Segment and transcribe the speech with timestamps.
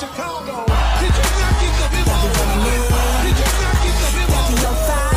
[0.00, 0.64] Chicago.
[0.96, 2.16] Did you not get the memo?
[3.20, 4.72] Did you not get the memo?
[4.88, 5.12] fire.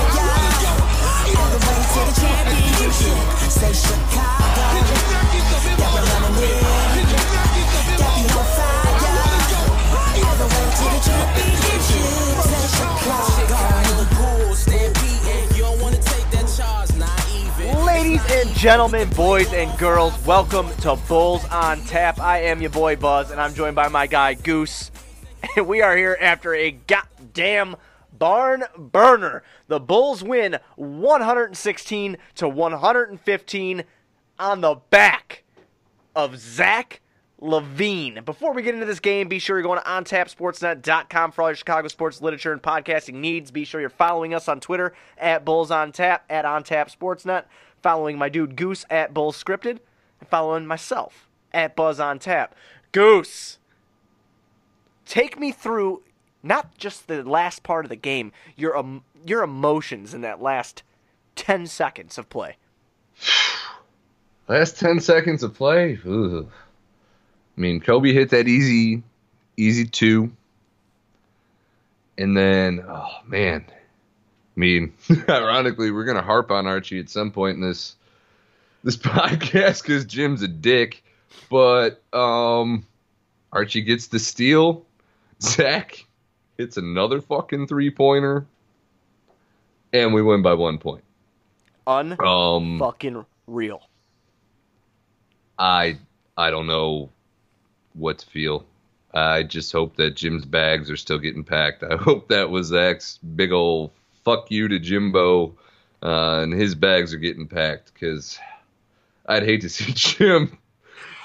[1.40, 3.18] All the way to the championship.
[3.50, 5.33] Say Chicago.
[18.64, 22.22] Gentlemen, boys and girls, welcome to Bulls on Tap.
[22.22, 24.90] I am your boy Buzz, and I'm joined by my guy Goose.
[25.58, 27.76] And we are here after a goddamn
[28.18, 29.44] barn burner.
[29.68, 33.84] The Bulls win 116 to 115
[34.40, 35.44] on the back
[36.16, 37.02] of Zach
[37.44, 38.24] LaVine.
[38.24, 41.56] Before we get into this game, be sure you're going to ontapsportsnet.com for all your
[41.56, 43.52] Chicago sports literature and podcasting needs.
[43.52, 47.44] Be sure you're following us on Twitter at Bulls on Tap, at OnTapSportsNet,
[47.82, 49.80] following my dude Goose at Bulls Scripted,
[50.20, 52.56] and following myself at Buzz on Tap.
[52.94, 53.60] Goose,
[55.06, 56.02] take me through
[56.42, 60.84] not just the last part of the game, your um, your emotions in that last
[61.36, 62.58] 10 seconds of play.
[64.50, 65.98] Last 10 seconds of play.
[66.06, 66.50] Ugh.
[67.58, 69.04] I mean, Coby hit that easy,
[69.58, 70.32] easy two.
[72.18, 73.66] And then, oh, man.
[73.70, 74.94] I mean,
[75.30, 77.96] ironically, we're going to harp on Archie at some point in this
[78.84, 81.04] this podcast because Jim's a dick.
[81.50, 82.86] But um,
[83.52, 84.86] Archie gets the steal.
[85.42, 86.06] Zach
[86.58, 88.46] hits another fucking three pointer.
[89.92, 91.04] And we win by one point.
[91.86, 93.84] Um, fucking real.
[95.60, 96.00] I
[96.36, 97.10] I don't know
[97.94, 98.66] what to feel.
[99.14, 101.84] I just hope that Jim's bags are still getting packed.
[101.84, 103.92] I hope that was Zach's big old
[104.24, 105.56] fuck you to Jimbo,
[106.02, 108.40] uh, and his bags are getting packed because
[109.28, 110.58] I'd hate to see Jim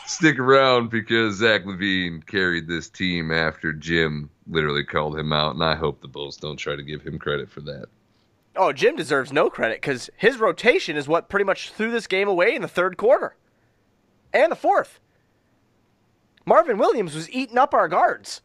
[0.06, 5.62] stick around because Zach LaVine carried this team after Jim literally called him out, and
[5.62, 7.86] I hope the Bulls don't try to give him credit for that.
[8.56, 12.27] Oh, Jim deserves no credit because his rotation is what pretty much threw this game
[12.27, 13.36] away in the third quarter
[14.33, 14.98] and the fourth.
[16.48, 18.41] Marvin Williams was eating up our guards.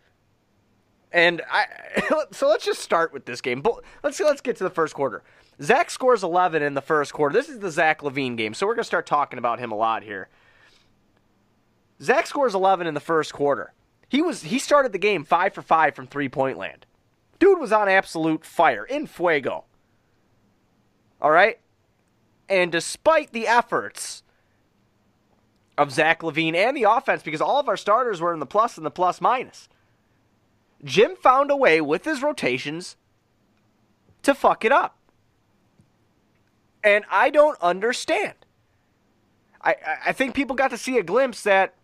[1.11, 1.65] And I
[2.31, 3.63] so let's just start with this game.
[4.03, 5.23] Let's let's get to the first quarter.
[5.61, 7.33] Zach scores 11 in the first quarter.
[7.33, 10.03] This is the Zach LaVine game, so we're gonna start talking about him a lot
[10.03, 10.27] here.
[12.01, 13.73] Zach scores 11 in the first quarter.
[14.09, 16.85] He was he started the game five for five from three point land.
[17.39, 19.65] Dude was on absolute fire in fuego.
[21.21, 21.59] All right,
[22.49, 24.22] and despite the efforts
[25.77, 28.77] of Zach LaVine and the offense, because all of our starters were in the plus
[28.77, 29.69] and the plus minus.
[30.83, 32.97] Jim found a way with his rotations
[34.23, 34.97] to fuck it up.
[36.83, 38.33] And I don't understand.
[39.61, 39.75] I,
[40.07, 41.75] I- think people got to see a glimpse that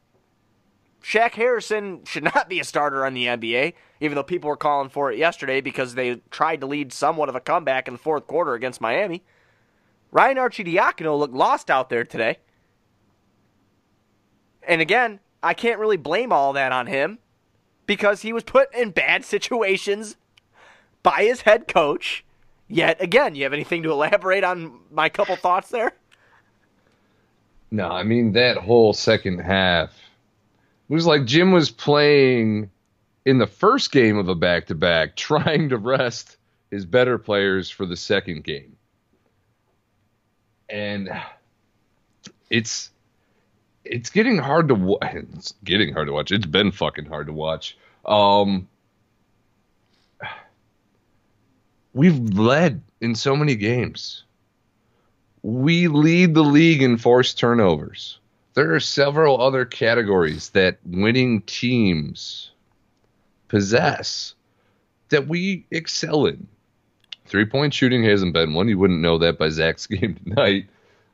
[1.02, 4.90] Shaq Harrison should not be a starter on the NBA, even though people were calling
[4.90, 8.28] for it yesterday because they tried to lead somewhat of a comeback in the fourth
[8.28, 9.24] quarter against Miami.
[10.12, 12.40] Ryan Arcidiacono looked lost out there today.
[14.70, 17.18] And again, I can't really blame all that on him
[17.88, 20.16] because he was put in bad situations
[21.02, 22.24] by his head coach.
[22.68, 25.94] Yet again, you have anything to elaborate on my couple thoughts there?
[27.72, 29.92] No, I mean that whole second half
[30.88, 32.70] was like Jim was playing
[33.26, 36.38] in the first game of a back to back, trying to rest
[36.70, 38.76] his better players for the second game.
[40.70, 41.10] And
[42.52, 42.92] it's
[43.84, 46.32] it's getting hard to wa- it's getting hard to watch.
[46.32, 47.78] It's been fucking hard to watch.
[48.06, 48.68] Um
[51.94, 54.24] we've led in so many games
[55.42, 58.20] we lead the league in forced turnovers.
[58.54, 62.52] There are several other categories that winning teams
[63.48, 64.36] possess
[65.10, 66.48] that we excel in.
[67.26, 68.68] Three point shooting hasn't been one.
[68.68, 70.68] You wouldn't know that by Zach's game tonight.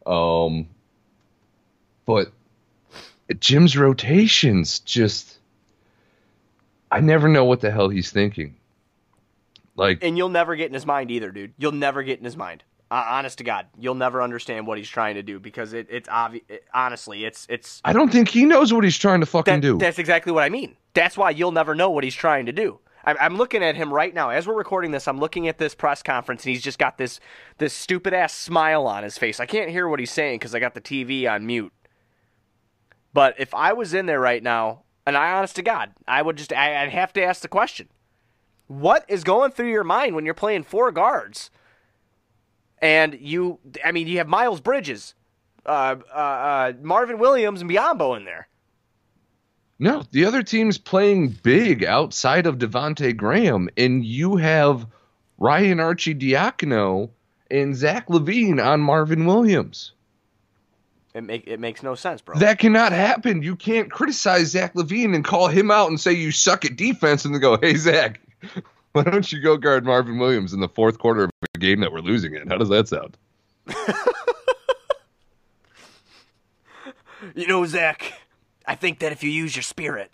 [0.06, 0.68] Um,
[2.06, 2.32] but
[3.40, 5.40] Jim's rotations just,
[6.92, 8.56] I never know what the hell he's thinking.
[9.76, 11.54] Like, And you'll never get in his mind either, dude.
[11.58, 12.64] You'll never get in his mind.
[12.92, 16.08] Uh, honest to God, you'll never understand what he's trying to do because it, it's
[16.08, 16.44] obvious.
[16.72, 19.80] honestly, it's it's I don't think he knows what he's trying to fucking that, do.
[19.80, 20.78] That's exactly what I mean.
[20.94, 22.80] That's why you'll never know what he's trying to do.
[23.04, 25.08] I'm, I'm looking at him right now as we're recording this.
[25.08, 27.20] I'm looking at this press conference, and he's just got this
[27.58, 29.40] this stupid ass smile on his face.
[29.40, 31.74] I can't hear what he's saying because I got the TV on mute.
[33.16, 36.36] But if I was in there right now, and I, honest to God, I would
[36.36, 37.88] just I, I'd have to ask the question:
[38.68, 41.50] What is going through your mind when you're playing four guards?
[42.80, 45.16] And you, I mean, you have Miles Bridges,
[45.66, 48.50] uh, uh, uh, Marvin Williams, and Biyombo in there.
[49.80, 54.88] No, the other team's playing big outside of Devonte Graham, and you have
[55.38, 57.12] Ryan Arcidiacono
[57.50, 59.94] and Zach LaVine on Marvin Williams.
[61.16, 62.38] It make it makes no sense, bro.
[62.38, 63.42] That cannot happen.
[63.42, 67.24] You can't criticize Zach LaVine and call him out and say you suck at defense
[67.24, 68.20] and then go, hey, Zach,
[68.92, 71.94] why don't you go guard Marvin Williams in the fourth quarter of a game that
[71.94, 72.50] we're losing in?
[72.50, 73.18] How does that sound?
[77.34, 78.14] You know, Zach,
[78.68, 80.12] I think that if you use your spirit,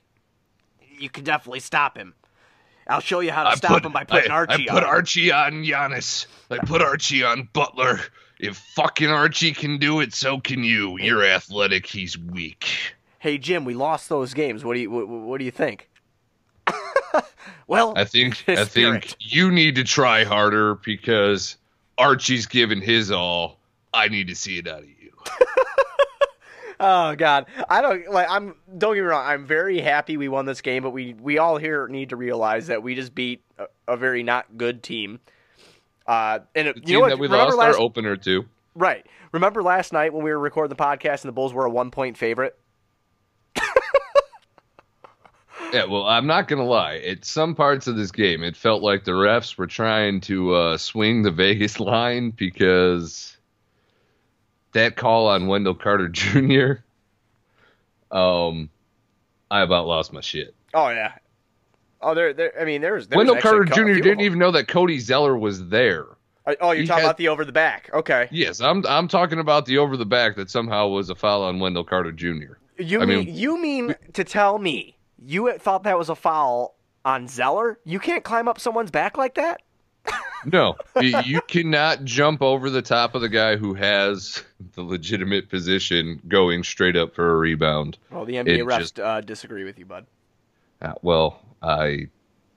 [0.98, 2.13] you can definitely stop him.
[2.92, 4.90] I'll show you how to stop him by putting I, Archie I put on.
[4.90, 6.28] Archie on Giannis.
[6.50, 8.00] I put Archie on Butler.
[8.40, 10.98] If fucking Archie can do it, so can you.
[11.00, 11.86] You're athletic.
[11.86, 12.68] He's weak.
[13.20, 14.66] hey, Jim, we lost those games.
[14.66, 15.90] What do you what, what do you think?
[17.68, 19.16] well, I think I think spirit.
[19.20, 21.58] you need to try harder because
[21.98, 23.58] Archie's given his all.
[23.94, 25.12] I need to see it out of you.
[26.83, 28.28] Oh God, I don't like.
[28.30, 29.24] I'm don't get me wrong.
[29.25, 32.68] I'm very happy we won this game, but we we all here need to realize
[32.68, 35.19] that we just beat a, a very not good team.
[36.07, 37.10] Uh, and it, you team know what?
[37.10, 38.45] that we Remember lost last, our opener to.
[38.74, 39.06] right?
[39.31, 41.92] Remember last night when we were recording the podcast and the Bulls were a one
[41.92, 42.57] point favorite?
[45.74, 46.98] Yeah, well, I'm not gonna lie.
[46.98, 50.77] At some parts of this game, it felt like the refs were trying to uh,
[50.77, 53.38] swing the Vegas line because
[54.74, 56.82] that call on Wendell Carter Jr.
[58.16, 58.70] Um,
[59.50, 60.54] I about lost my shit.
[60.74, 61.14] Oh yeah.
[62.02, 62.60] Oh, there, there.
[62.60, 63.08] I mean, there's.
[63.10, 64.02] Wendell Carter Jr.
[64.02, 66.06] didn't even know that Cody Zeller was there.
[66.60, 67.90] Oh, you're he talking had- about the over the back.
[67.94, 68.28] Okay.
[68.32, 71.60] Yes, I'm I'm talking about the over the back that somehow was a foul on
[71.60, 72.56] Wendell Carter Jr.
[72.80, 76.76] You I mean, mean- you mean to tell me you thought that was a foul
[77.06, 77.80] on Zeller?
[77.86, 79.62] You can't climb up someone's back like that.
[80.44, 84.44] No, you cannot jump over the top of the guy who has
[84.74, 87.98] the legitimate position going straight up for a rebound.
[88.09, 90.07] Well, the NBA It refs just- uh, disagree with you, bud.
[90.81, 92.07] Uh, well, I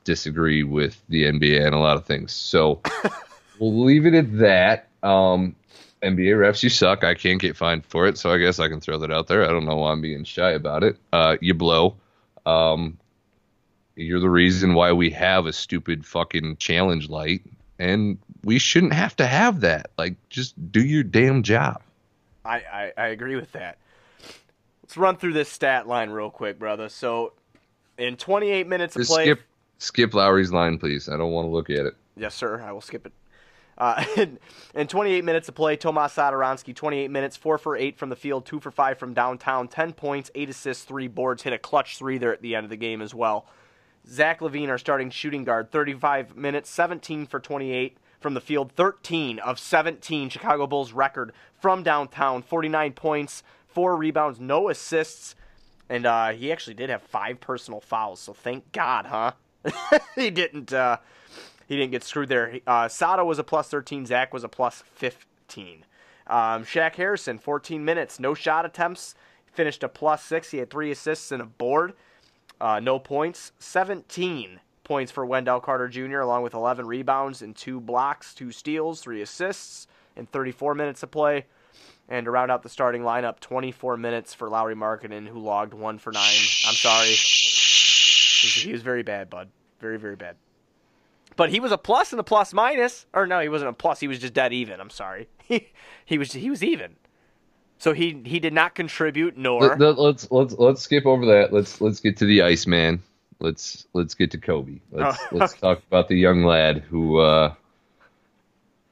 [0.04, 2.32] disagree with the NBA and a lot of things.
[2.32, 2.80] So
[3.58, 4.88] we'll leave it at that.
[5.02, 5.54] Um,
[6.02, 7.04] NBA refs, you suck.
[7.04, 9.44] I can't get fined for it, so I guess I can throw that out there.
[9.44, 10.96] I don't know why I'm being shy about it.
[11.12, 11.96] Uh, you blow.
[12.46, 12.98] Um,
[13.96, 17.42] you're the reason why we have a stupid fucking challenge light,
[17.78, 19.90] and we shouldn't have to have that.
[19.98, 21.80] Like, just do your damn job.
[22.44, 23.78] I, I, I agree with that.
[24.82, 26.88] Let's run through this stat line real quick, brother.
[26.88, 27.32] So,
[27.96, 29.40] in 28 minutes of Just play, skip
[29.78, 31.08] skip Lauri's line, please.
[31.08, 31.94] I don't want to look at it.
[32.16, 32.60] Yes, sir.
[32.60, 33.12] I will skip it.
[33.76, 34.38] Uh, in,
[34.74, 38.46] in 28 minutes of play, Tomas Satoransky, 28 minutes, 4 for 8 from the field,
[38.46, 42.18] 2 for 5 from downtown, 10 points, 8 assists, 3 boards, hit a clutch 3
[42.18, 43.46] there at the end of the game as well.
[44.08, 49.38] Zach LaVine, our starting shooting guard, 35 minutes, 17 for 28 from the field, 13
[49.38, 55.34] of 17, Chicago Bulls record from downtown, 49 points, 4 rebounds, no assists,
[55.88, 59.32] and uh, he actually did have 5 personal fouls, so thank God, huh?
[60.14, 60.72] he didn't.
[60.72, 60.98] Uh,
[61.66, 62.60] he didn't get screwed there.
[62.66, 64.06] Uh, Sato was a plus 13.
[64.06, 65.84] Zach was a plus 15.
[66.26, 69.14] Um, Shaq Harrison, 14 minutes, no shot attempts,
[69.52, 70.50] finished a plus six.
[70.50, 71.92] He had three assists and a board,
[72.64, 73.52] uh, no points.
[73.58, 79.02] 17 points for Wendell Carter Jr., along with 11 rebounds and two blocks, two steals,
[79.02, 81.44] three assists in 34 minutes of play.
[82.08, 85.98] And to round out the starting lineup, 24 minutes for Lauri Markkanen, who logged one
[85.98, 86.40] for nine.
[86.66, 87.14] I'm sorry.
[88.62, 89.50] He was very bad, bud.
[89.78, 90.36] Very, very bad.
[91.36, 93.04] But he was a plus and a plus minus.
[93.12, 94.00] Or no, he wasn't a plus.
[94.00, 94.80] He was just dead even.
[94.80, 95.28] I'm sorry.
[95.46, 95.68] He
[96.06, 96.96] he was he was even.
[97.78, 101.52] So he he did not contribute nor Let, let, let's let's let's skip over that.
[101.52, 103.02] Let's let's get to the Iceman.
[103.40, 104.80] Let's let's get to Coby.
[104.90, 107.54] Let's Oh, let's talk about the young lad who uh,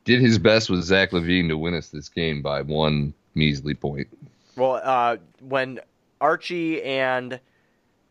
[0.04, 4.08] did his best with Zach LaVine to win us this game by one measly point.
[4.56, 5.80] well uh, when
[6.20, 7.40] Archie and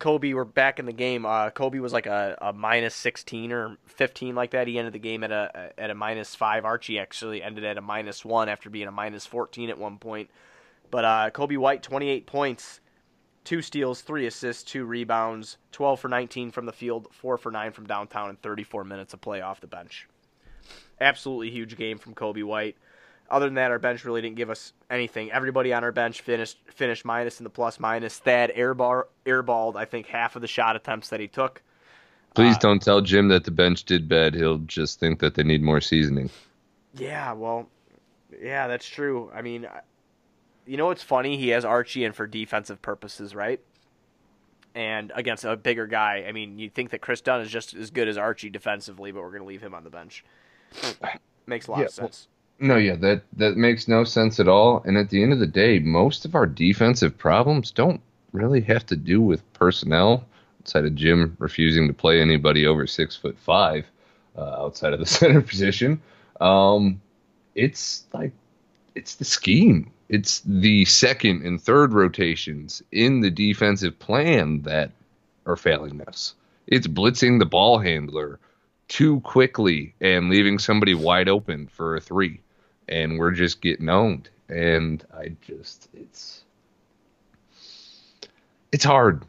[0.02, 1.26] Coby were back in the game.
[1.26, 4.68] Uh, Coby was like a, a minus 16 or 15 like that.
[4.68, 6.66] He ended the game at a at a minus five.
[6.66, 10.30] Archie actually ended at a minus one after being a minus 14 at one point.
[10.92, 12.82] But uh, Coby White 28 points,
[13.44, 17.72] two steals, three assists, two rebounds, 12 for 19 from the field, four for nine
[17.72, 20.08] from downtown, and 34 minutes of play off the bench.
[21.00, 22.78] Absolutely huge game from Coby White.
[23.30, 25.32] Other than that, our bench really didn't give us anything.
[25.32, 28.20] Everybody on our bench finished finished minus in the plus minus.
[28.20, 31.64] Thad airball, airballed, I think, half of the shot attempts that he took.
[32.36, 34.36] Please Uh, don't tell Jim that the bench did bad.
[34.36, 36.30] He'll just think that they need more seasoning.
[36.94, 37.70] Yeah, well,
[38.42, 39.32] yeah, that's true.
[39.34, 39.66] I mean,
[40.66, 41.38] you know what's funny?
[41.38, 43.60] He has Archie in for defensive purposes, right?
[44.74, 47.92] And against a bigger guy, I mean, you'd think that Kris Dunn is just as
[47.92, 50.24] good as Archie defensively, but we're going to leave him on the bench.
[51.46, 52.28] Makes a lot Yeah, of sense.
[52.60, 54.84] No, yeah, that that makes no sense at all.
[54.86, 58.02] And at the end of the day, most of our defensive problems don't
[58.34, 60.26] really have to do with personnel
[60.62, 63.86] outside of Jim refusing to play anybody over six foot five
[64.38, 66.02] uh, outside of the center position.
[66.40, 67.02] Um,
[67.56, 68.34] it's like
[68.96, 69.92] it's the scheme.
[70.12, 74.92] It's the second and third rotations in the defensive plan that
[75.46, 76.36] are failing us.
[76.68, 78.38] It's blitzing the ball handler
[78.90, 82.42] too quickly and leaving somebody wide open for a three,
[82.90, 84.28] and we're just getting owned.
[84.50, 86.44] And I just it's
[88.74, 89.24] it's hard.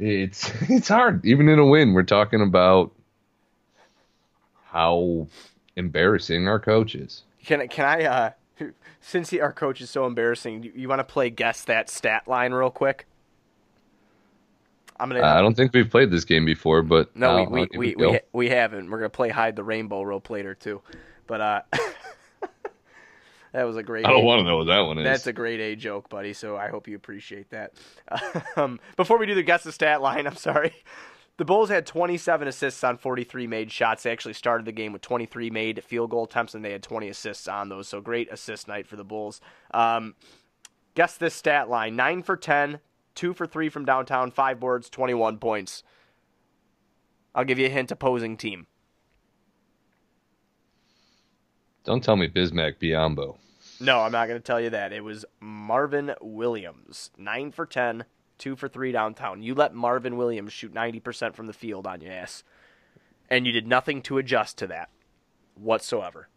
[0.00, 1.24] It's it's hard.
[1.24, 2.90] Even in a win, we're talking about
[4.64, 5.28] how
[5.76, 7.22] embarrassing our coach is.
[7.44, 8.04] Can can I?
[8.04, 8.30] Uh,
[9.00, 12.26] since he, our coach is so embarrassing, you, you want to play guess that stat
[12.28, 13.06] line real quick?
[14.98, 15.22] I'm gonna.
[15.24, 17.94] I don't think we've played this game before, but no, I'll- we I'll we we
[17.96, 18.90] we, ha- we haven't.
[18.90, 20.82] We're gonna play hide the rainbow real later too,
[21.26, 21.60] but uh,
[23.52, 24.06] that was a great.
[24.06, 25.04] I don't want to know what that one is.
[25.04, 26.32] That's a great A joke, buddy.
[26.32, 27.72] So I hope you appreciate that.
[28.56, 30.72] Um, before we do the guess the stat line, I'm sorry.
[31.36, 34.04] The Bulls had 27 assists on 43 made shots.
[34.04, 37.08] They actually started the game with 23 made field goal attempts, and they had 20
[37.08, 37.88] assists on those.
[37.88, 39.40] So great assist night for the Bulls.
[39.72, 40.14] Um,
[40.94, 42.78] guess this stat line: nine for 10,
[43.16, 45.82] two for three from downtown, five boards, 21 points.
[47.34, 48.68] I'll give you a hint: opposing team.
[51.84, 53.36] Don't tell me Bismack Biyombo.
[53.80, 54.92] No, I'm not going to tell you that.
[54.92, 57.10] It was Marvin Williams.
[57.18, 58.04] 9 for 10,
[58.38, 59.42] 2 for 3 downtown.
[59.42, 62.42] You let Marvin Williams shoot 90% from the field on your ass.
[63.30, 64.90] And you did nothing to adjust to that
[65.54, 66.28] whatsoever.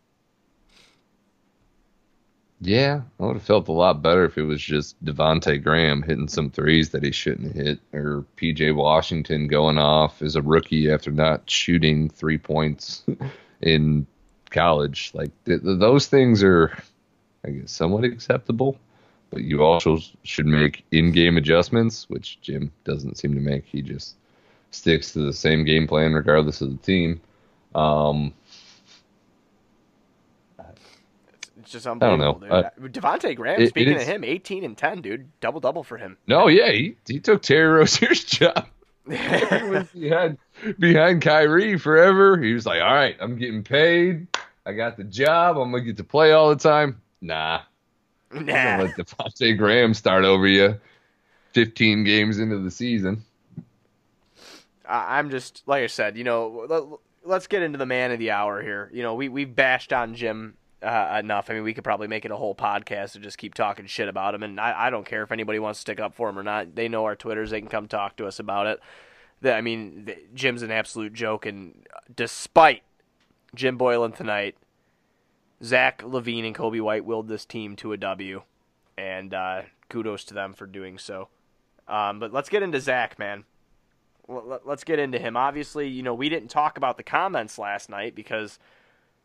[2.60, 6.28] Yeah, I would have felt a lot better if it was just Devonte Graham hitting
[6.28, 11.12] some threes that he shouldn't hit, or PJ Washington going off as a rookie after
[11.12, 13.04] not shooting three points
[13.62, 14.08] in
[14.50, 15.12] college.
[15.14, 16.76] Like th- those things are,
[17.46, 18.80] I guess, somewhat acceptable.
[19.30, 23.66] But you also should make in-game adjustments, which Jim doesn't seem to make.
[23.66, 24.16] He just
[24.72, 27.20] sticks to the same game plan regardless of the team.
[27.76, 28.34] Um,
[31.60, 32.46] It's just unbelievable.
[32.46, 32.88] I don't know.
[32.88, 32.94] dude.
[32.94, 35.28] Devonte Graham, it- it speaking is- of him, 18 and 10, dude.
[35.42, 36.18] Double double for him.
[36.28, 38.68] no, yeah, he, he took Terry Rozier's job.
[39.10, 39.88] he was
[40.80, 42.38] behind Kyrie forever.
[42.42, 44.28] He was like, "All right, I'm getting paid.
[44.66, 45.58] I got the job.
[45.58, 47.62] I'm gonna get to play all the time." Nah,
[48.32, 48.84] nah.
[48.84, 50.80] let Devonte Graham start over you.
[51.54, 53.24] 15 games into the season.
[54.88, 56.66] I'm just like I said, you know.
[56.70, 56.84] Let,
[57.28, 58.90] let's get into the man of the hour here.
[58.94, 61.50] You know, we we've bashed on Jim uh, enough.
[61.50, 64.08] I mean, we could probably make it a whole podcast and just keep talking shit
[64.08, 64.44] about him.
[64.44, 66.76] And I, I don't care if anybody wants to stick up for him or not.
[66.76, 67.50] They know our Twitters.
[67.50, 68.80] They can come talk to us about it.
[69.42, 71.46] The, I mean, the, Jim's an absolute joke.
[71.46, 72.84] And despite
[73.56, 74.56] Jim Boylen tonight,
[75.64, 78.44] Zach LaVine and Coby White willed this team to a W,
[78.98, 81.30] and uh, kudos to them for doing so.
[81.88, 83.46] Um, but let's get into Zach, man
[84.28, 85.38] let's get into him.
[85.38, 88.60] Obviously, you know, we didn't talk about the comments last night because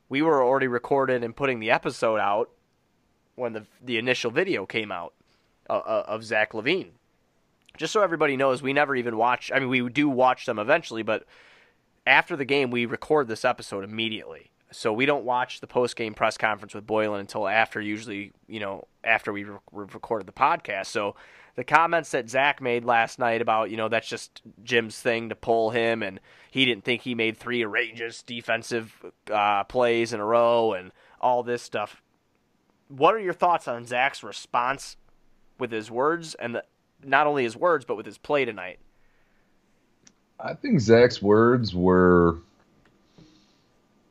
[0.08, 2.50] we were already recorded and putting the episode out
[3.34, 5.14] when the the initial video came out
[5.68, 6.90] uh, uh, of Zach LaVine.
[7.76, 9.50] Just so everybody knows, we never even watch.
[9.52, 11.24] I mean, we do watch them eventually, but
[12.06, 14.51] after the game, we record this episode immediately.
[14.72, 18.60] So we don't watch the post game press conference with Boylen until after, usually, you
[18.60, 20.86] know, after we re- we've recorded the podcast.
[20.86, 21.14] So
[21.54, 25.34] the comments that Zach made last night about, you know, that's just Jim's thing to
[25.34, 26.18] pull him, and
[26.50, 31.42] he didn't think he made three outrageous defensive uh, plays in a row and all
[31.42, 32.02] this stuff.
[32.88, 34.96] What are your thoughts on Zach's response
[35.58, 36.64] with his words and the,
[37.04, 38.78] not only his words, but with his play tonight?
[40.40, 42.38] I think Zach's words were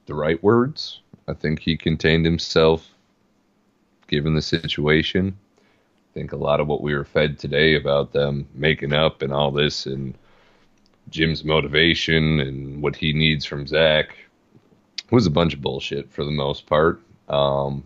[0.05, 1.01] the right words.
[1.27, 2.87] I think he contained himself
[4.07, 5.37] given the situation.
[5.57, 9.33] I think a lot of what we were fed today about them making up and
[9.33, 10.15] all this and
[11.09, 14.17] Jim's motivation and what he needs from Zach
[15.09, 17.01] was a bunch of bullshit for the most part.
[17.29, 17.83] Um,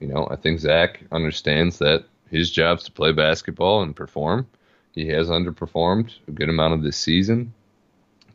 [0.00, 4.46] you know, I think Zach understands that his job's to play basketball and perform.
[4.92, 7.52] He has underperformed a good amount of this season.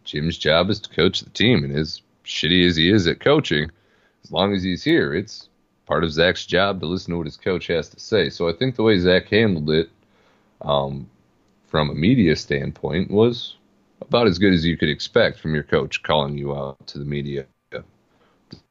[0.04, 3.70] Jim's job is to coach the team, and as shitty as he is at coaching,
[4.24, 5.50] as long as he's here, it's
[5.86, 8.30] part of Zach's job to listen to what his coach has to say.
[8.30, 9.90] So I think the way Zach handled it,
[10.62, 11.10] um,
[11.68, 13.56] from a media standpoint, was
[14.02, 17.06] about as good as you could expect from your coach calling you out to the
[17.06, 17.46] media,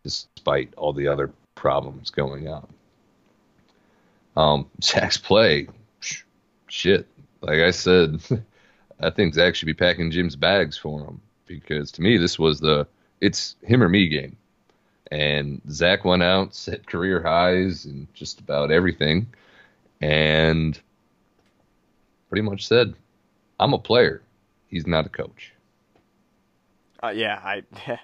[0.02, 2.66] despite all the other problems going on.
[4.36, 5.68] Um, Zach's play,
[6.68, 7.06] shit.
[7.42, 8.20] Like I said,
[9.00, 12.60] I think Zach should be packing Jim's bags for him because to me this was
[12.60, 12.86] the
[13.20, 14.36] it's him or me game.
[15.10, 19.26] And Zach went out, set career highs and just about everything.
[20.00, 20.80] And
[22.28, 22.94] pretty much said,
[23.58, 24.22] "I'm a player.
[24.68, 25.52] He's not a coach."
[27.02, 27.62] Uh, yeah, I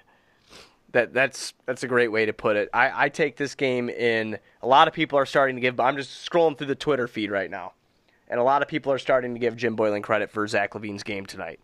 [0.91, 2.69] that that's that's a great way to put it.
[2.73, 4.37] I, I take this game in.
[4.61, 5.79] A lot of people are starting to give.
[5.79, 7.73] I'm just scrolling through the Twitter feed right now,
[8.27, 11.03] and a lot of people are starting to give Jim Boylen credit for Zach LaVine's
[11.03, 11.59] game tonight.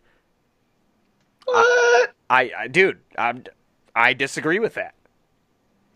[1.46, 1.56] What?
[1.56, 2.08] I,
[2.42, 3.44] I dude, I'm,
[3.96, 4.96] I disagree with that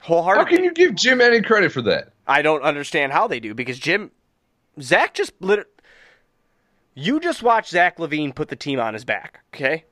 [0.02, 0.44] wholeheartedly.
[0.52, 2.14] How can you give Jim any credit for that?
[2.28, 4.12] I don't understand how they do because Jim,
[4.82, 5.66] Zach just lit.
[6.94, 9.40] You just watched Zach LaVine put the team on his back.
[9.54, 9.86] Okay,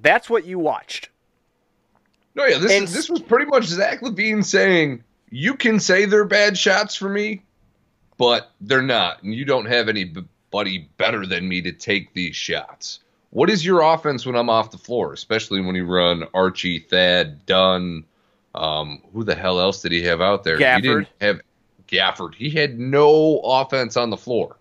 [0.00, 1.08] that's what you watched.
[2.34, 6.04] No, yeah, this And- is, this was pretty much Zach LaVine saying, "You can say
[6.04, 7.44] they're bad shots for me,
[8.18, 13.00] but they're not, and you don't have anybody better than me to take these shots."
[13.36, 17.44] What is your offense when I'm off the floor, especially when you run Archie, Thad,
[17.44, 18.04] Dunn?
[18.54, 20.56] Um, who the hell else did he have out there?
[20.56, 21.42] He didn't have
[21.86, 22.34] Gafford.
[22.34, 24.56] He had no offense on the floor.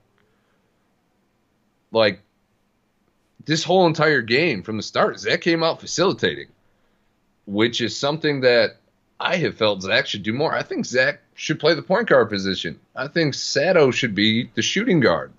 [1.94, 2.20] Like
[3.46, 6.48] this whole entire game from the start, Zach came out facilitating
[7.46, 8.77] which is something that
[9.20, 10.53] I have felt Zach should do more.
[10.53, 12.79] I think Zach should play the point guard position.
[12.96, 15.32] I think Sato should be the shooting guard.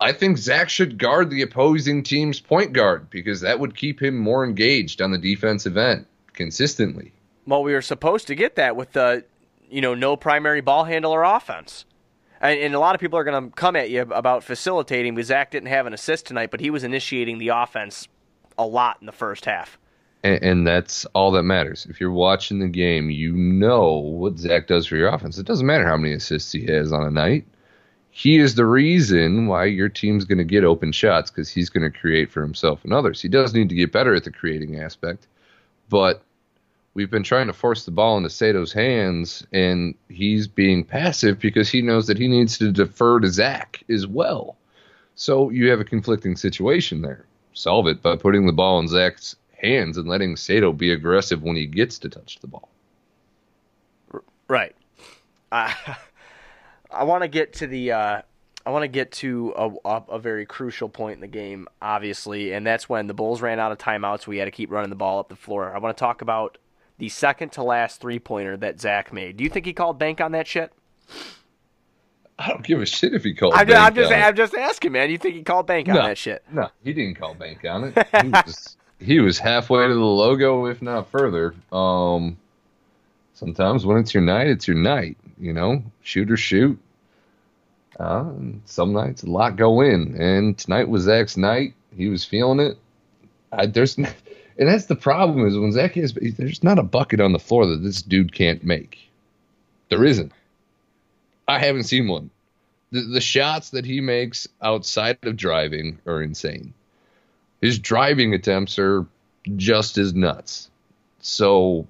[0.00, 4.16] I think Zach should guard the opposing team's point guard because that would keep him
[4.16, 7.12] more engaged on the defensive end consistently.
[7.46, 9.24] Well, we were supposed to get that with the,
[9.68, 11.84] you know, no primary ball handler offense.
[12.40, 15.28] And, and a lot of people are going to come at you about facilitating because
[15.28, 18.06] Zach didn't have an assist tonight, but he was initiating the offense
[18.56, 19.78] a lot in the first half.
[20.22, 21.86] And, and that's all that matters.
[21.90, 25.38] If you're watching the game, you know what Zach does for your offense.
[25.38, 27.46] It doesn't matter how many assists he has on a night.
[28.10, 31.90] He is the reason why your team's going to get open shots because he's going
[31.90, 33.20] to create for himself and others.
[33.20, 35.26] He does need to get better at the creating aspect,
[35.88, 36.22] but
[36.94, 41.68] we've been trying to force the ball into Sato's hands, and he's being passive because
[41.68, 44.56] he knows that he needs to defer to Zach as well.
[45.14, 47.24] So you have a conflicting situation there.
[47.52, 51.56] Solve it by putting the ball in Zach's hands and letting Sato be aggressive when
[51.56, 52.68] he gets to touch the ball.
[54.48, 54.74] Right.
[55.52, 55.72] Uh,
[56.98, 57.92] I want to get to the.
[57.92, 58.22] Uh,
[58.66, 62.52] I want to get to a, a, a very crucial point in the game, obviously,
[62.52, 64.26] and that's when the Bulls ran out of timeouts.
[64.26, 65.74] We had to keep running the ball up the floor.
[65.74, 66.58] I want to talk about
[66.98, 69.36] the second to last three pointer that Zach made.
[69.36, 70.72] Do you think he called bank on that shit?
[72.38, 73.54] I don't give a shit if he called.
[73.54, 74.22] I'm, bank I'm just, on.
[74.22, 75.10] I'm just asking, man.
[75.10, 76.42] You think he called bank on that shit?
[76.52, 78.06] No, he didn't call bank on it.
[78.22, 81.54] He was, he was halfway to the logo, if not further.
[81.72, 82.36] Um,
[83.34, 85.16] sometimes when it's your night, it's your night.
[85.38, 86.78] You know, shoot or shoot.
[87.98, 88.30] Uh,
[88.64, 91.74] some nights a lot go in, and tonight was Zach's night.
[91.96, 92.78] He was feeling it.
[93.50, 94.06] I, there's, and
[94.56, 97.82] that's the problem is when Zach is, there's not a bucket on the floor that
[97.82, 98.98] this dude can't make.
[99.88, 100.32] There isn't.
[101.48, 102.30] I haven't seen one.
[102.92, 106.74] The, the shots that he makes outside of driving are insane.
[107.60, 109.06] His driving attempts are
[109.56, 110.70] just as nuts.
[111.20, 111.86] So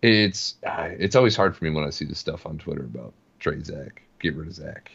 [0.00, 3.62] it's it's always hard for me when I see the stuff on Twitter about Trey
[3.62, 4.90] Zach, get rid of Zach.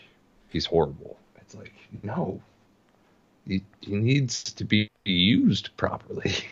[0.49, 1.17] He's horrible.
[1.38, 2.41] It's like no,
[3.47, 6.34] he, he needs to be used properly.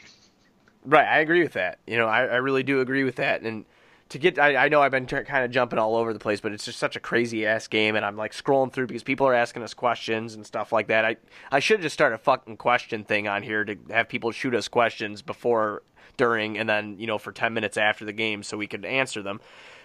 [0.86, 1.78] Right, I agree with that.
[1.86, 3.42] You know, I, I really do agree with that.
[3.42, 3.66] And
[4.08, 6.40] to get, I, I know I've been t- kind of jumping all over the place,
[6.40, 9.28] but it's just such a crazy ass game, and I'm like scrolling through because people
[9.28, 11.04] are asking us questions and stuff like that.
[11.04, 11.18] I
[11.52, 14.70] I should just start a fucking question thing on here to have people shoot us
[14.70, 15.84] questions before,
[16.16, 19.22] during, and then you know for ten minutes after the game so we could answer
[19.22, 19.42] them.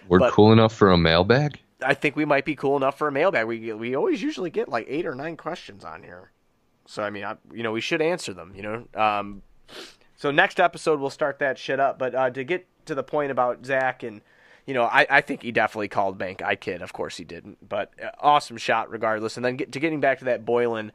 [0.07, 1.59] We're But- cool enough for a mailbag.
[1.85, 3.47] I think we might be cool enough for a mailbag.
[3.47, 6.31] We we always usually get like eight or nine questions on here,
[6.85, 8.53] so I mean, I, you know, we should answer them.
[8.55, 9.41] You know, um,
[10.15, 11.99] so next episode we'll start that shit up.
[11.99, 14.21] But uh, to get to the point about Zach and
[14.65, 16.41] you know, I, I think he definitely called bank.
[16.41, 19.37] I kid, of course he didn't, but uh, awesome shot regardless.
[19.37, 20.91] And then get to getting back to that Boylen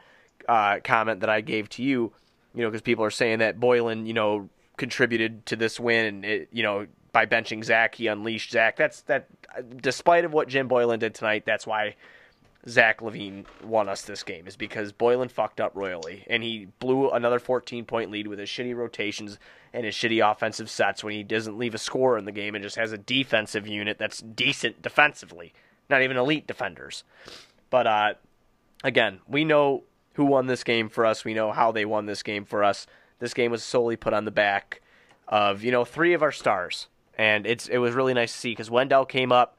[0.48, 2.12] uh, comment that I gave to you,
[2.54, 6.24] you know, because people are saying that Boylen, you know, contributed to this win, and
[6.24, 8.76] it, you know, by benching Zach, he unleashed Zach.
[8.76, 9.28] That's that.
[9.80, 11.96] Despite of what Jim Boylen did tonight, that's why
[12.68, 17.10] Zach LaVine won us this game is because Boylen fucked up royally and he blew
[17.10, 19.38] another 14 point lead with his shitty rotations
[19.72, 22.62] and his shitty offensive sets when he doesn't leave a score in the game and
[22.62, 25.54] just has a defensive unit that's decent defensively,
[25.88, 27.02] not even elite defenders.
[27.70, 28.14] But uh,
[28.84, 31.24] again, we know who won this game for us.
[31.24, 32.86] We know how they won this game for us.
[33.20, 34.82] This game was solely put on the back
[35.28, 38.50] of you know three of our stars, and it's it was really nice to see
[38.50, 39.56] because Wendell came up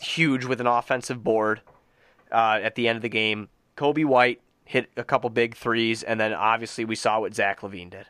[0.00, 1.60] huge with an offensive board
[2.32, 3.48] uh, at the end of the game.
[3.76, 7.90] Coby White hit a couple big threes, and then obviously we saw what Zach LaVine
[7.90, 8.06] did.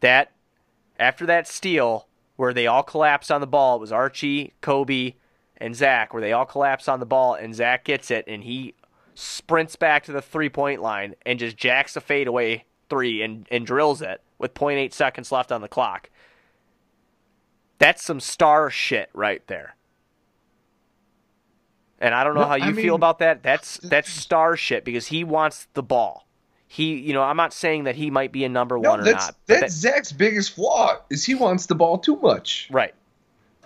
[0.00, 0.32] That
[0.98, 5.14] after that steal where they all collapsed on the ball, it was Archie, Coby,
[5.56, 8.74] and Zach where they all collapsed on the ball, and Zach gets it, and he
[9.14, 13.66] sprints back to the three point line and just jacks a fadeaway three and, and
[13.66, 16.10] drills it with 0.8 seconds left on the clock.
[17.84, 19.76] That's some star shit right there.
[22.00, 23.42] And I don't know No, how you I feel about that.
[23.42, 26.26] That's uh, that's star shit because he wants the ball.
[26.66, 29.04] He, you know, I'm not saying that he might be a number No, one or
[29.04, 29.36] that's not.
[29.46, 32.68] that's Zach's biggest flaw is he wants the ball too much.
[32.70, 32.94] right.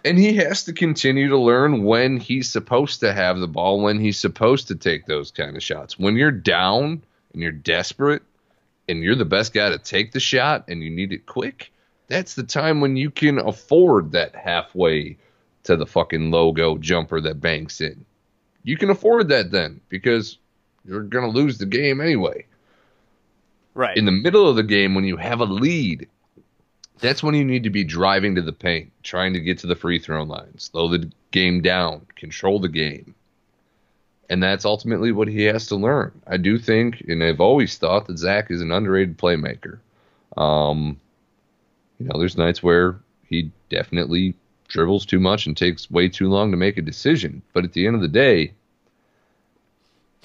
[0.04, 4.00] And he has to continue to learn when he's supposed to have the ball, when
[4.00, 5.96] he's supposed to take those kind of shots.
[5.98, 7.02] When you're down
[7.33, 8.22] and you're desperate
[8.88, 11.72] and you're the best guy to take the shot and you need it quick,
[12.08, 15.16] that's the time when you can afford that halfway
[15.64, 18.04] to the fucking logo jumper that banks in.
[18.64, 20.38] You can afford that then because
[20.84, 22.46] you're going to lose the game anyway.
[23.74, 23.96] Right.
[23.96, 26.08] In the middle of the game, when you have a lead,
[26.98, 29.76] that's when you need to be driving to the paint, trying to get to the
[29.76, 33.14] free throw line, slow the game down, control the game.
[34.30, 36.20] And that's ultimately what he has to learn.
[36.26, 39.78] I do think, and I've always thought that Zach is an underrated playmaker.
[40.36, 41.00] Um,
[41.98, 44.34] you know, there's nights where he definitely
[44.68, 47.42] dribbles too much and takes way too long to make a decision.
[47.52, 48.52] But at the end of the day,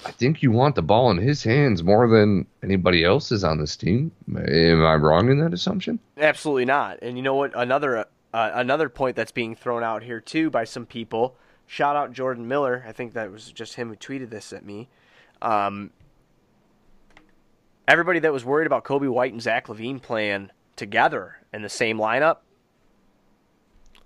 [0.04, 3.76] I think you want the ball in his hands more than anybody else's on this
[3.76, 4.12] team.
[4.36, 5.98] Am I wrong in that assumption?
[6.18, 6.98] Absolutely not.
[7.00, 7.52] And you know what?
[7.54, 11.36] Another uh, another point that's being thrown out here too by some people.
[11.66, 12.84] Shout out Jordan Miller.
[12.86, 14.88] I think that was just him who tweeted this at me.
[15.40, 15.90] Um,
[17.88, 21.98] everybody that was worried about Coby White and Zach LaVine playing together in the same
[21.98, 22.38] lineup.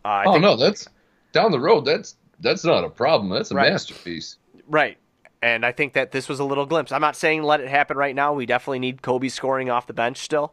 [0.04, 0.88] Uh, I oh think, no, that's
[1.32, 1.84] down the road.
[1.84, 3.30] That's that's not a problem.
[3.30, 3.70] That's a Right.
[3.72, 4.36] masterpiece.
[4.68, 4.98] Right.
[5.42, 6.90] And I think that this was a little glimpse.
[6.92, 8.32] I'm not saying let it happen right now.
[8.32, 10.52] We definitely need Coby scoring off the bench still.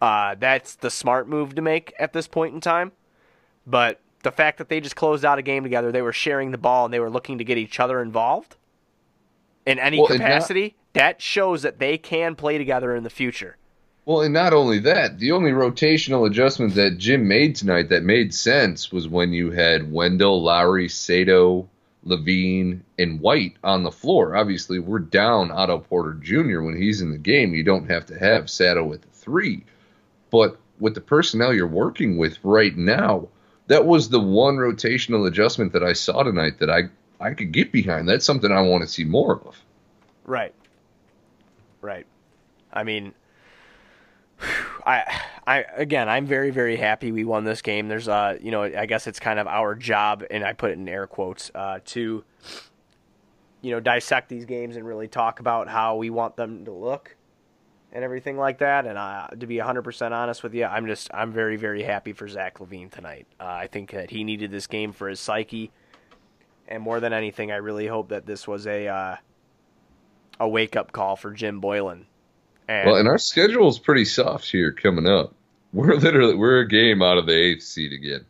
[0.00, 2.92] Uh, that's the smart move to make at this point in time.
[3.66, 6.58] But the fact that they just closed out a game together, they were sharing the
[6.58, 8.56] ball and they were looking to get each other involved
[9.66, 13.10] in any Well, and not- capacity, that shows that they can play together in the
[13.10, 13.56] future.
[14.06, 18.34] Well, and not only that, the only rotational adjustment that Jim made tonight that made
[18.34, 21.68] sense was when you had Wendell, Lauri, Sato,
[22.04, 24.36] LaVine, and White on the floor.
[24.36, 26.60] Obviously, we're down Otto Porter Jr.
[26.60, 27.54] when he's in the game.
[27.54, 29.64] You don't have to have Sato at three.
[30.30, 33.28] But with the personnel you're working with right now,
[33.68, 37.72] that was the one rotational adjustment that I saw tonight that I, I could get
[37.72, 38.06] behind.
[38.06, 39.56] That's something I want to see more of.
[40.26, 40.52] Right.
[41.80, 42.06] Right.
[42.70, 43.14] I mean,
[44.86, 47.88] I, I again, I'm very, very happy we won this game.
[47.88, 50.78] There's, uh, you know, I guess it's kind of our job, and I put it
[50.78, 52.24] in air quotes, uh, to,
[53.62, 57.16] you know, dissect these games and really talk about how we want them to look
[57.92, 58.86] and everything like that.
[58.86, 62.28] And uh, to be 100% honest with you, I'm just, I'm very, very happy for
[62.28, 63.26] Zach LaVine tonight.
[63.40, 65.70] Uh, I think that he needed this game for his psyche,
[66.68, 68.88] and more than anything, I really hope that this was a.
[68.88, 69.16] Uh,
[70.40, 72.04] a wake up call for Jim Boylen.
[72.68, 75.34] And Well, and our schedule is pretty soft here coming up.
[75.72, 78.24] We're literally we're a game out of the eighth seed again.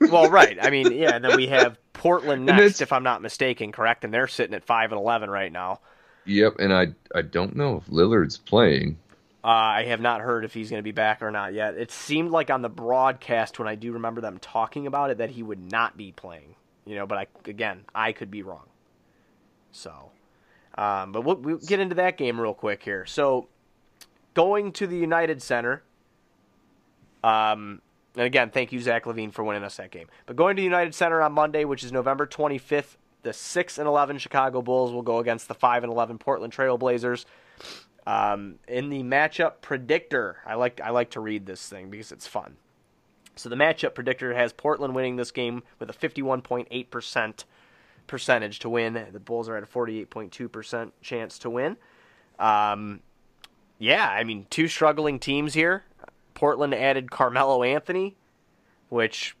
[0.10, 0.58] well, right.
[0.60, 1.14] I mean, yeah.
[1.14, 4.04] And then we have Portland next, if I'm not mistaken, correct?
[4.04, 5.80] And they're sitting at five and eleven right now.
[6.24, 8.98] Yep, and I I don't know if Lillard's playing.
[9.42, 11.74] Uh, I have not heard if he's going to be back or not yet.
[11.74, 15.30] It seemed like on the broadcast when I do remember them talking about it that
[15.30, 16.56] he would not be playing.
[16.84, 18.66] You know, but I again I could be wrong.
[19.72, 20.10] So,
[20.76, 23.06] um, but we'll, we'll get into that game real quick here.
[23.06, 23.48] So,
[24.40, 25.82] going to the United Center.
[27.22, 27.82] Um,
[28.16, 30.08] and again, thank you Zach LaVine for winning us that game.
[30.24, 34.16] But going to United Center on Monday, which is November 25th, the six and 11
[34.16, 37.26] Chicago Bulls will go against the five and 11 Portland Trail Blazers.
[38.06, 42.26] Um, in the matchup predictor, I like I like to read this thing because it's
[42.26, 42.56] fun.
[43.36, 47.44] So the matchup predictor has Portland winning this game with a 51.8 percent
[48.06, 49.06] percentage to win.
[49.12, 51.76] The Bulls are at a 48.2 percent chance to win.
[52.38, 53.00] Um,
[53.80, 55.82] yeah, I mean two struggling teams here.
[56.34, 58.14] Portland added Carmelo Anthony,
[58.88, 59.36] which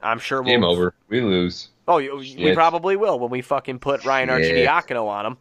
[0.00, 0.94] I'm sure Game will over.
[1.08, 1.68] We lose.
[1.88, 4.68] Oh, you- we probably will when we fucking put Ryan Shit.
[4.68, 5.36] Arcidiacono on him.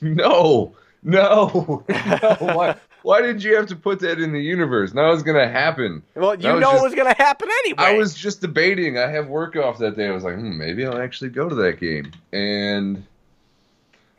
[0.00, 2.36] No, no, no.
[2.40, 2.76] Why?
[3.02, 4.94] Why did you have to put that in the universe?
[4.94, 6.02] Now it's gonna happen.
[6.14, 7.76] Well, you know just- it was going to happen anyway.
[7.84, 8.96] I was just debating.
[8.96, 10.08] I have work off that day.
[10.08, 13.04] I was like, hmm, maybe I'll actually go to that game, and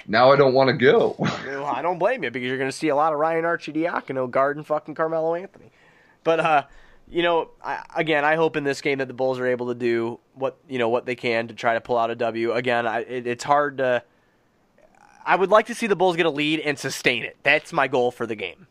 [0.08, 1.16] now I don't want to go.
[1.66, 4.30] Well, I don't blame you because you're going to see a lot of Ryan Arcidiacono
[4.30, 5.72] guarding fucking Carmelo Anthony.
[6.24, 6.64] But uh,
[7.10, 9.74] you know, I, again, I hope in this game that the Bulls are able to
[9.76, 12.52] do what you know what they can to try to pull out a W.
[12.52, 14.04] Again, I, it, it's hard to.
[15.26, 17.38] I would like to see the Bulls get a lead and sustain it.
[17.42, 18.68] That's my goal for the game.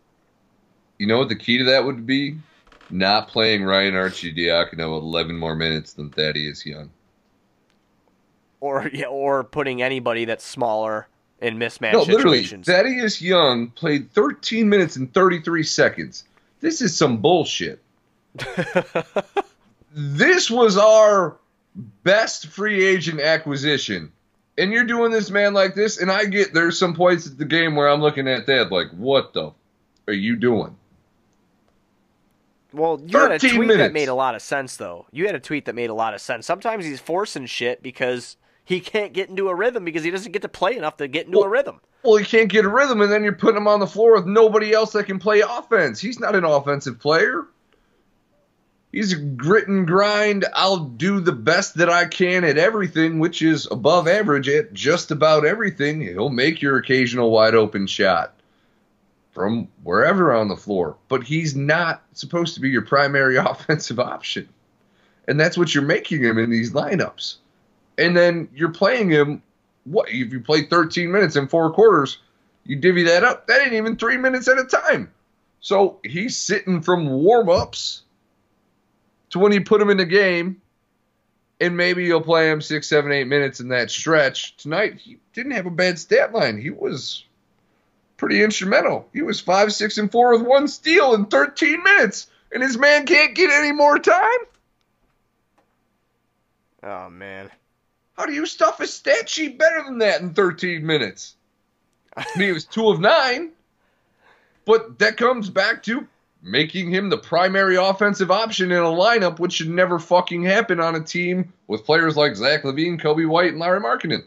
[0.98, 2.38] you know what the key to that would be?
[2.90, 6.90] Not playing Ryan Arcidiacono 11 more minutes than Thaddeus Young.
[8.60, 11.08] Or yeah, or putting anybody that's smaller
[11.44, 12.66] in mismatch No, literally, situations.
[12.66, 16.24] Thaddeus Young played 13 minutes and 33 seconds.
[16.60, 17.82] This is some bullshit.
[19.92, 21.36] this was our
[22.02, 24.10] best free agent acquisition.
[24.56, 27.44] And you're doing this man like this, and I get there's some points at the
[27.44, 29.54] game where I'm looking at that like, what the f-
[30.06, 30.76] are you doing?
[32.72, 35.06] Well, you had a 13 tweet that made a lot of sense, though.
[35.12, 36.46] You had a tweet that made a lot of sense.
[36.46, 40.42] Sometimes he's forcing shit because he can't get into a rhythm because he doesn't get
[40.42, 41.80] to play enough to get into a rhythm.
[42.02, 44.26] Well, he can't get a rhythm, and then you're putting him on the floor with
[44.26, 46.00] nobody else that can play offense.
[46.00, 47.46] He's not an offensive player.
[48.92, 50.44] He's a grit and grind.
[50.54, 55.10] I'll do the best that I can at everything, which is above average at just
[55.10, 56.00] about everything.
[56.00, 58.34] He'll make your occasional wide open shot
[59.32, 64.48] from wherever on the floor, but he's not supposed to be your primary offensive option.
[65.26, 67.36] And that's what you're making him in these lineups.
[67.96, 69.42] And then you're playing him
[69.84, 72.18] what if you play 13 minutes in four quarters,
[72.64, 73.46] you divvy that up.
[73.46, 75.12] That ain't even three minutes at a time.
[75.60, 78.02] So he's sitting from warm ups
[79.30, 80.60] to when you put him in the game,
[81.60, 84.56] and maybe you'll play him six, seven, eight minutes in that stretch.
[84.56, 86.60] Tonight, he didn't have a bad stat line.
[86.60, 87.24] He was
[88.16, 89.08] pretty instrumental.
[89.12, 93.06] He was five, six, and four with one steal in 13 minutes, and his man
[93.06, 94.38] can't get any more time.
[96.82, 97.50] Oh man.
[98.14, 101.34] How do you stuff a stat sheet better than that in 13 minutes?
[102.16, 103.50] I mean, it was two of nine,
[104.64, 106.06] but that comes back to
[106.42, 110.94] making him the primary offensive option in a lineup, which should never fucking happen on
[110.94, 114.22] a team with players like Zach LaVine, Coby White, and Larry Markkanen.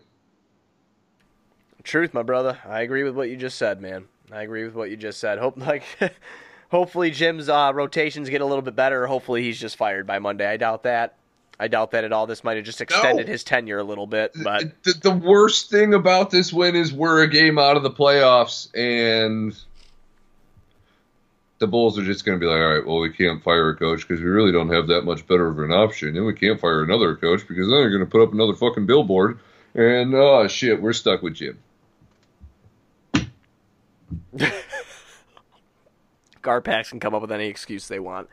[1.84, 2.58] Truth, my brother.
[2.66, 4.06] I agree with what you just said, man.
[4.32, 5.38] I agree with what you just said.
[5.38, 5.84] Hope like
[6.70, 9.08] hopefully Jim's uh, rotations get a little bit better.
[9.08, 10.46] Hopefully he's just fired by Monday.
[10.46, 11.17] I doubt that.
[11.60, 12.28] I doubt that at all.
[12.28, 13.32] This might have just extended No.
[13.32, 17.24] his tenure a little bit, but The, the worst thing about this win is we're
[17.24, 19.58] a game out of the playoffs, and
[21.60, 23.76] the Bulls are just going to be like, all right, well, we can't fire a
[23.76, 26.60] coach because we really don't have that much better of an option, and we can't
[26.62, 29.40] fire another coach because then they're going to put up another fucking billboard,
[29.74, 31.58] and oh shit, we're stuck with Jim.
[36.44, 38.30] Garpax can come up with any excuse they want.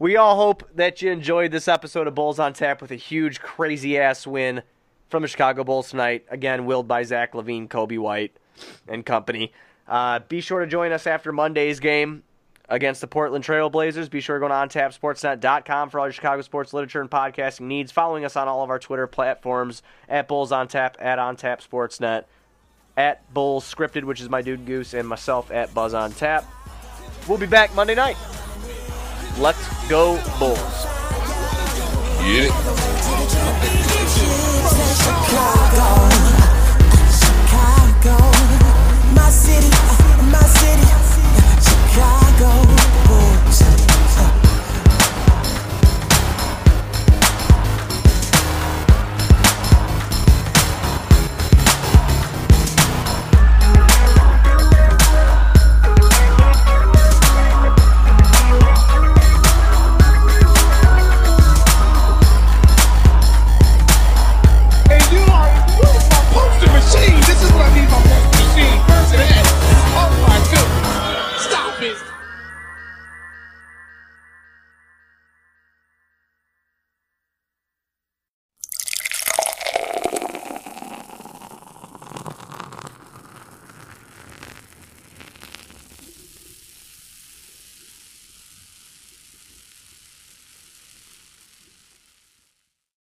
[0.00, 3.40] We all hope that you enjoyed this episode of Bulls on Tap with a huge,
[3.40, 4.62] crazy ass win
[5.10, 6.24] from the Chicago Bulls tonight.
[6.30, 8.34] Again, willed by Zach LaVine, Coby White,
[8.88, 9.52] and company.
[9.86, 12.22] Uh, be sure to join us after Monday's game
[12.70, 14.08] against the Portland Trailblazers.
[14.08, 17.92] Be sure to go to ontapsportsnet.com for all your Chicago sports literature and podcasting needs.
[17.92, 22.24] Following us on all of our Twitter platforms at Bulls on Tap, at OnTapSportsNet,
[22.96, 26.46] at Bulls Scripted, which is my dude Goose, and myself at Buzz on Tap.
[27.28, 28.16] We'll be back Monday night.
[29.40, 30.58] Let's go Bulls.
[32.20, 32.52] Get it?
[35.00, 36.39] Chicago.